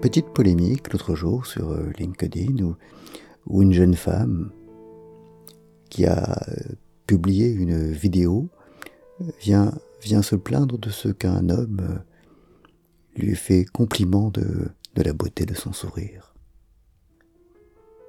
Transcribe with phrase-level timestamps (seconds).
[0.00, 2.74] Petite polémique l'autre jour sur euh, LinkedIn
[3.46, 4.50] où, une jeune femme
[5.90, 6.74] qui a euh,
[7.06, 8.48] publié une vidéo
[9.40, 11.98] vient, vient se plaindre de ce qu'un homme euh,
[13.16, 16.34] lui fait compliment de, la beauté de son sourire.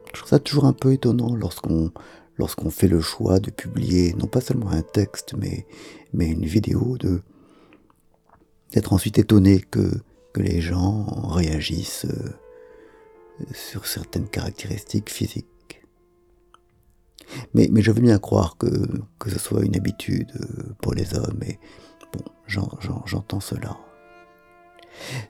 [0.07, 1.91] Je trouve ça toujours un peu étonnant lorsqu'on
[2.37, 5.65] lorsqu'on fait le choix de publier non pas seulement un texte mais,
[6.13, 7.21] mais une vidéo de
[8.73, 9.91] d'être ensuite étonné que,
[10.33, 15.47] que les gens réagissent euh, sur certaines caractéristiques physiques.
[17.53, 18.67] Mais, je veux bien croire que,
[19.27, 21.59] ce soit une habitude euh, pour les hommes, et
[22.47, 23.77] j'entends cela.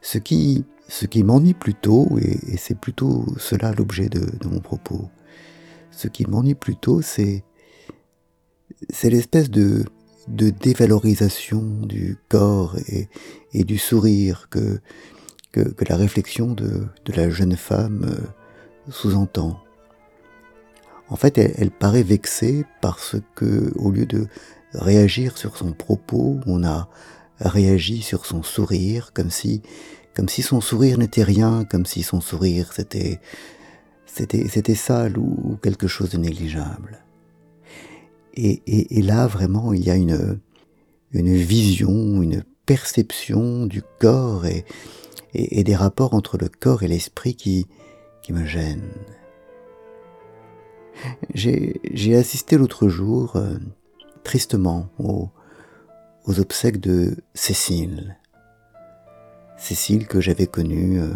[0.01, 5.09] Ce qui, ce m'ennuie plutôt, et, et c'est plutôt cela l'objet de, de, mon propos,
[5.91, 7.43] ce qui m'ennuie plutôt, c'est,
[8.89, 9.85] c'est l'espèce de,
[10.31, 14.79] de dévalorisation du corps et, du sourire que,
[15.87, 19.59] la réflexion de, de la jeune femme euh, sous-entend.
[21.09, 24.27] En fait, elle, elle, paraît vexée parce que, au lieu de
[24.73, 26.87] réagir sur son propos, on a
[27.39, 29.61] réagi sur son sourire, comme si,
[30.15, 33.19] comme si son sourire n'était rien, comme si son sourire c'était,
[34.05, 37.03] c'était, c'était sale ou quelque chose de négligeable.
[38.35, 40.39] Et, là, vraiment, il y a une,
[41.13, 44.65] vision, une perception du corps et,
[45.33, 47.67] et des rapports entre le corps et l'esprit qui,
[48.21, 48.93] qui me gênent.
[51.33, 53.57] J'ai assisté l'autre jour, euh,
[54.23, 55.29] tristement, aux,
[56.25, 58.17] aux, obsèques de Cécile.
[59.57, 61.13] Cécile que j'avais connue euh,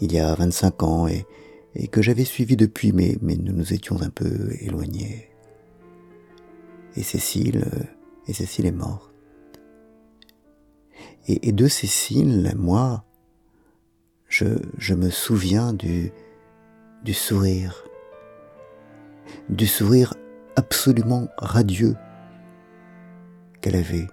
[0.00, 1.26] il y a 25 ans et,
[1.74, 5.33] et que j'avais suivie depuis, mais, mais nous nous étions un peu éloignés
[6.96, 7.82] et Cécile, euh,
[8.26, 9.12] et Cécile est morte.
[11.26, 13.04] Et, de Cécile, moi,
[14.28, 16.12] je, me souviens du,
[17.02, 17.84] du sourire,
[19.48, 20.12] du sourire
[20.56, 21.96] absolument radieux
[23.62, 24.06] qu'elle avait.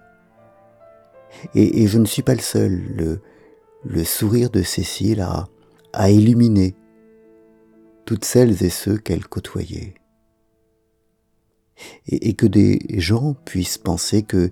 [1.54, 3.20] Et, je ne suis pas le seul, le,
[3.84, 5.48] le sourire de Cécile a,
[5.92, 6.74] a illuminé
[8.06, 9.94] toutes celles et ceux qu'elle côtoyait
[12.06, 14.50] et, que des gens puissent penser que,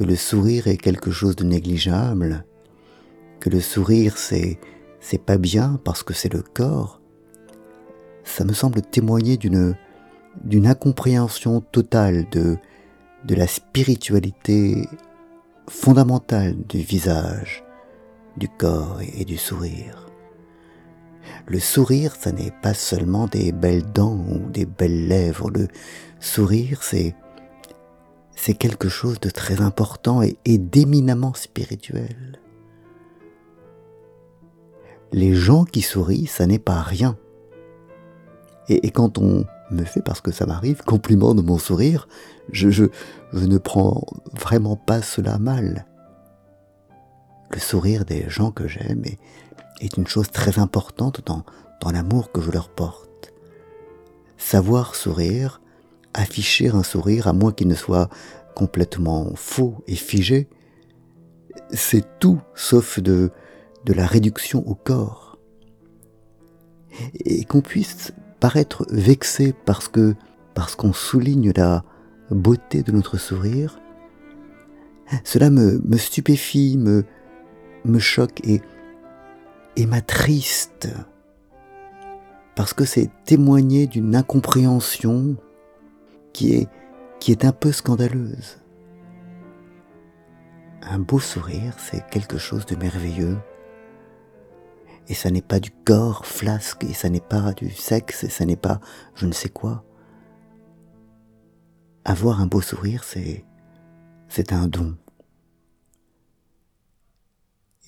[0.00, 2.44] le sourire est quelque chose de négligeable,
[3.40, 4.60] que le sourire c'est,
[5.26, 7.00] pas bien parce que c'est le corps,
[8.22, 9.74] ça me semble témoigner d'une,
[10.66, 12.58] incompréhension totale de,
[13.28, 14.86] la spiritualité
[15.68, 17.64] fondamentale du visage,
[18.36, 20.07] du corps et du sourire.
[21.48, 25.50] Le sourire, ça n'est pas seulement des belles dents ou des belles lèvres.
[25.50, 25.68] Le
[26.20, 27.14] sourire, c'est
[28.36, 32.40] c'est quelque chose de très important et, d'éminemment spirituel.
[35.10, 37.16] Les gens qui sourient, ça n'est pas rien.
[38.68, 42.06] Et, et, quand on me fait, parce que ça m'arrive, compliment de mon sourire,
[42.52, 42.84] je, je,
[43.32, 45.86] je ne prends vraiment pas cela mal.
[47.50, 49.18] Le sourire des gens que j'aime est,
[49.80, 51.44] est une chose très importante dans,
[51.80, 53.32] dans l'amour que je leur porte.
[54.36, 55.60] Savoir sourire,
[56.14, 58.08] afficher un sourire à moins qu'il ne soit
[58.54, 60.48] complètement faux et figé,
[61.70, 63.30] c'est tout sauf de,
[63.84, 65.38] de la réduction au corps.
[67.24, 70.14] Et qu'on puisse paraître vexé parce que
[70.54, 71.84] parce qu'on souligne la
[72.30, 73.78] beauté de notre sourire,
[75.22, 77.04] cela me, me stupéfie, me,
[77.84, 78.60] me choque et,
[79.78, 80.88] et m'attriste
[82.56, 85.36] parce que c'est témoigner d'une incompréhension
[86.32, 88.58] qui est, un peu scandaleuse.
[90.82, 93.38] Un beau sourire, c'est quelque chose de merveilleux.
[95.06, 98.44] Et ça n'est pas du corps flasque, et ça n'est pas du sexe, et ça
[98.44, 98.80] n'est pas
[99.14, 99.84] je ne sais quoi.
[102.04, 103.44] Avoir un beau sourire, c'est,
[104.28, 104.96] c'est un don.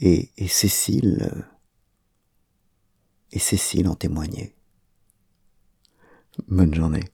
[0.00, 1.30] Et, et Cécile,
[3.32, 4.54] et Cécile en témoignait.
[6.48, 7.04] Bonne journée.